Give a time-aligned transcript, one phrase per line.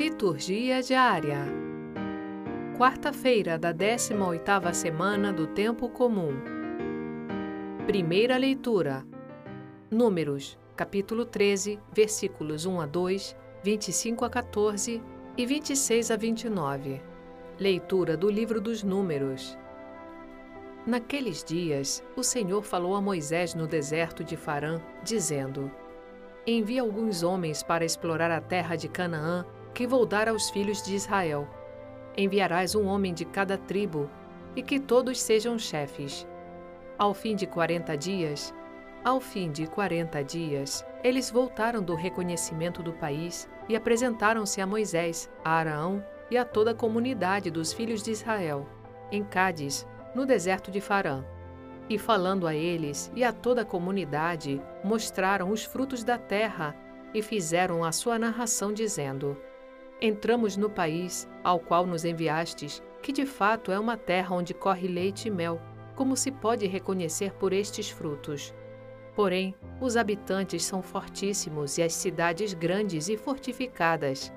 [0.00, 1.44] Liturgia diária.
[2.78, 6.32] Quarta-feira da 18ª semana do tempo comum.
[7.86, 9.04] Primeira leitura.
[9.90, 15.02] Números, capítulo 13, versículos 1 a 2, 25 a 14
[15.36, 17.02] e 26 a 29.
[17.58, 19.58] Leitura do livro dos Números.
[20.86, 25.70] Naqueles dias, o Senhor falou a Moisés no deserto de Farã, dizendo:
[26.46, 29.44] Envia alguns homens para explorar a terra de Canaã,
[29.74, 31.48] que vou dar aos filhos de Israel.
[32.16, 34.10] Enviarás um homem de cada tribo,
[34.54, 36.26] e que todos sejam chefes.
[36.98, 38.52] Ao fim de quarenta dias,
[39.04, 45.30] ao fim de quarenta dias, eles voltaram do reconhecimento do país e apresentaram-se a Moisés,
[45.44, 48.68] a Araão e a toda a comunidade dos filhos de Israel,
[49.10, 51.24] em Cádiz, no deserto de Farã.
[51.88, 56.76] E falando a eles e a toda a comunidade, mostraram os frutos da terra
[57.14, 59.36] e fizeram a sua narração, dizendo:
[60.00, 64.88] Entramos no país ao qual nos enviastes, que de fato é uma terra onde corre
[64.88, 65.60] leite e mel,
[65.94, 68.54] como se pode reconhecer por estes frutos.
[69.14, 74.32] Porém, os habitantes são fortíssimos e as cidades grandes e fortificadas.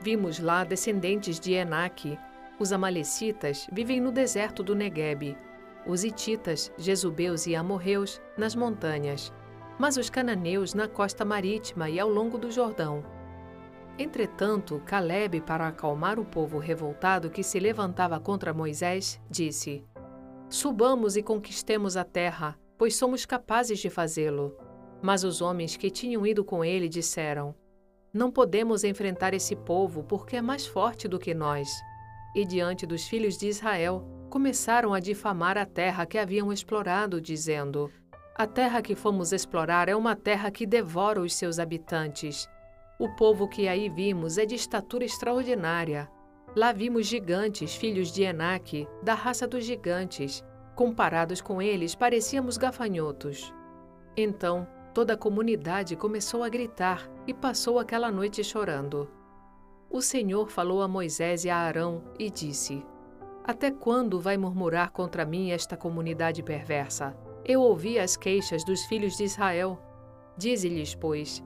[0.00, 2.18] Vimos lá descendentes de Enaque.
[2.58, 5.36] Os amalecitas vivem no deserto do Neguebe
[5.88, 9.32] os hititas, jesubeus e amorreus nas montanhas,
[9.78, 13.02] mas os cananeus na costa marítima e ao longo do Jordão.
[13.98, 19.84] Entretanto, Caleb, para acalmar o povo revoltado que se levantava contra Moisés, disse:
[20.48, 24.56] Subamos e conquistemos a terra, pois somos capazes de fazê-lo.
[25.02, 27.56] Mas os homens que tinham ido com ele disseram:
[28.14, 31.68] Não podemos enfrentar esse povo porque é mais forte do que nós.
[32.36, 37.90] E diante dos filhos de Israel, começaram a difamar a terra que haviam explorado, dizendo:
[38.36, 42.48] A terra que fomos explorar é uma terra que devora os seus habitantes.
[42.98, 46.10] O povo que aí vimos é de estatura extraordinária.
[46.56, 50.44] Lá vimos gigantes, filhos de Enaque, da raça dos gigantes.
[50.74, 53.54] Comparados com eles, parecíamos gafanhotos.
[54.16, 59.08] Então, toda a comunidade começou a gritar e passou aquela noite chorando.
[59.88, 62.84] O Senhor falou a Moisés e a Arão e disse:
[63.48, 67.16] até quando vai murmurar contra mim esta comunidade perversa?
[67.46, 69.80] Eu ouvi as queixas dos filhos de Israel.
[70.36, 71.42] Dize-lhes, pois: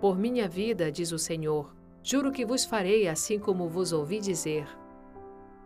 [0.00, 4.66] Por minha vida, diz o Senhor, juro que vos farei assim como vos ouvi dizer.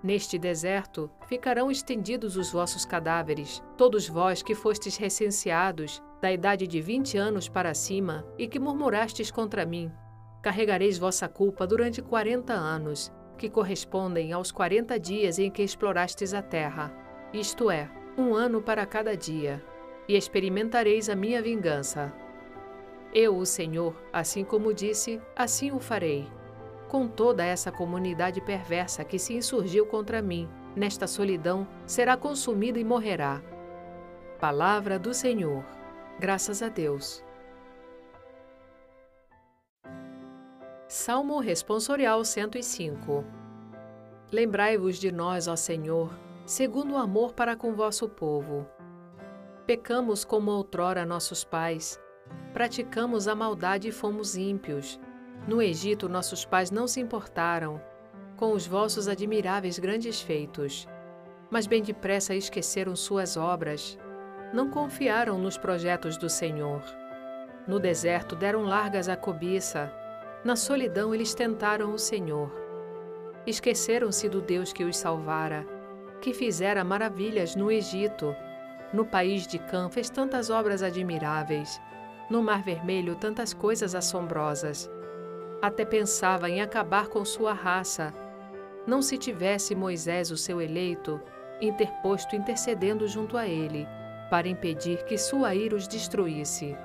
[0.03, 6.81] Neste deserto ficarão estendidos os vossos cadáveres, todos vós que fostes recenseados, da idade de
[6.81, 9.91] vinte anos para cima, e que murmurastes contra mim.
[10.41, 16.41] Carregareis vossa culpa durante quarenta anos, que correspondem aos 40 dias em que explorastes a
[16.41, 16.93] terra,
[17.33, 19.63] isto é, um ano para cada dia,
[20.09, 22.13] e experimentareis a minha vingança.
[23.13, 26.29] Eu, o Senhor, assim como disse, assim o farei.
[26.89, 32.85] Com toda essa comunidade perversa que se insurgiu contra mim, nesta solidão, será consumida e
[32.85, 33.43] morrerá.
[34.39, 35.65] Palavra do Senhor.
[36.19, 37.25] Graças a Deus.
[40.87, 43.25] Salmo Responsorial 105
[44.33, 46.13] Lembrai-vos de nós, ó Senhor,
[46.47, 48.65] segundo o amor para com vosso povo.
[49.67, 52.01] Pecamos como outrora nossos pais,
[52.53, 55.01] praticamos a maldade e fomos ímpios.
[55.47, 57.81] No Egito, nossos pais não se importaram
[58.37, 60.89] com os vossos admiráveis grandes feitos,
[61.51, 63.99] mas bem depressa esqueceram suas obras.
[64.53, 66.83] Não confiaram nos projetos do Senhor.
[67.67, 69.93] No deserto deram largas à cobiça,
[70.43, 72.51] na solidão, eles tentaram o Senhor.
[73.47, 75.67] Esqueceram-se do Deus que os salvara,
[76.23, 78.35] que fizera maravilhas no Egito.
[78.91, 81.79] No país de Cã fez tantas obras admiráveis.
[82.31, 84.89] No Mar Vermelho, tantas coisas assombrosas.
[85.61, 88.15] Até pensava em acabar com sua raça.
[88.87, 91.21] Não se tivesse Moisés, o seu eleito,
[91.61, 93.87] interposto intercedendo junto a ele,
[94.31, 96.77] para impedir que sua ira os destruísse.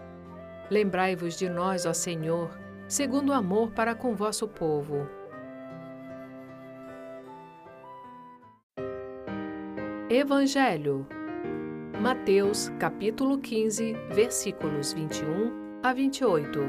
[0.70, 2.50] Lembrai-vos de nós, ó Senhor,
[2.88, 5.08] segundo o amor para com vosso povo.
[10.10, 11.06] Evangelho.
[12.06, 16.60] Mateus, capítulo 15, versículos 21 a 28.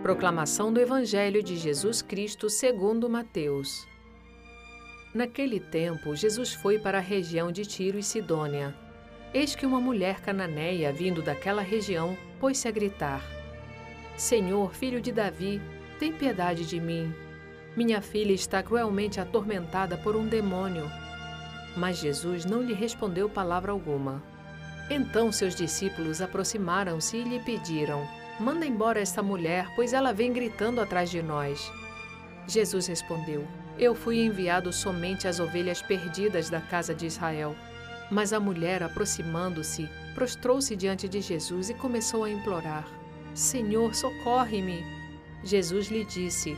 [0.00, 3.84] Proclamação do Evangelho de Jesus Cristo segundo Mateus.
[5.12, 8.72] Naquele tempo, Jesus foi para a região de Tiro e Sidônia.
[9.34, 13.20] Eis que uma mulher cananeia, vindo daquela região, pôs-se a gritar:
[14.16, 15.60] Senhor, filho de Davi,
[15.98, 17.12] tem piedade de mim.
[17.76, 20.88] Minha filha está cruelmente atormentada por um demônio.
[21.76, 24.22] Mas Jesus não lhe respondeu palavra alguma.
[24.90, 28.06] Então seus discípulos aproximaram-se e lhe pediram:
[28.40, 31.70] Manda embora esta mulher, pois ela vem gritando atrás de nós.
[32.46, 33.46] Jesus respondeu:
[33.78, 37.54] Eu fui enviado somente às ovelhas perdidas da casa de Israel.
[38.10, 42.88] Mas a mulher, aproximando-se, prostrou-se diante de Jesus e começou a implorar:
[43.34, 44.82] Senhor, socorre-me.
[45.44, 46.56] Jesus lhe disse: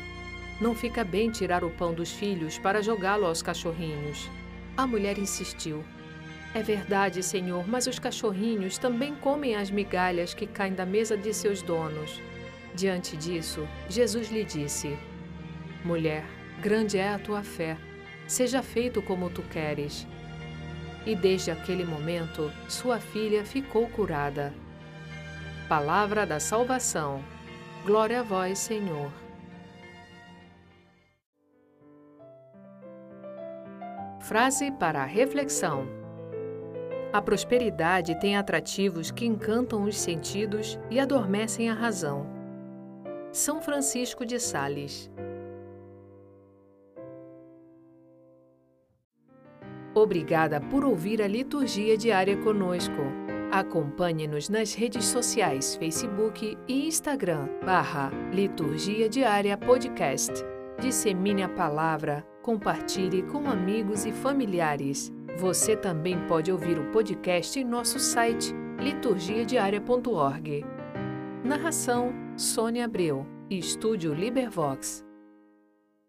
[0.60, 4.30] Não fica bem tirar o pão dos filhos para jogá-lo aos cachorrinhos.
[4.76, 5.84] A mulher insistiu:
[6.54, 11.32] É verdade, Senhor, mas os cachorrinhos também comem as migalhas que caem da mesa de
[11.34, 12.20] seus donos.
[12.74, 14.96] Diante disso, Jesus lhe disse:
[15.84, 16.24] Mulher,
[16.60, 17.76] grande é a tua fé.
[18.26, 20.06] Seja feito como tu queres.
[21.04, 24.52] E desde aquele momento, sua filha ficou curada.
[25.68, 27.24] Palavra da salvação.
[27.84, 29.10] Glória a vós, Senhor.
[34.30, 35.88] Frase para a reflexão:
[37.12, 42.28] A prosperidade tem atrativos que encantam os sentidos e adormecem a razão.
[43.32, 45.10] São Francisco de Sales.
[49.96, 53.02] Obrigada por ouvir a liturgia diária conosco.
[53.50, 60.32] Acompanhe-nos nas redes sociais Facebook e Instagram, barra Liturgia Diária Podcast.
[60.80, 65.12] Dissemine a palavra, compartilhe com amigos e familiares.
[65.38, 70.64] Você também pode ouvir o podcast em nosso site liturgiadiaria.org.
[71.44, 75.09] Narração: Sônia Abreu Estúdio Libervox.